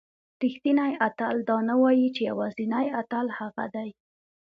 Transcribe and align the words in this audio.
رښتینی 0.43 0.91
اتل 1.07 1.35
دا 1.49 1.57
نه 1.69 1.75
وایي 1.81 2.07
چې 2.15 2.21
یوازینی 2.31 2.85
اتل 3.01 3.25
هغه 3.39 3.65
دی. 3.75 3.89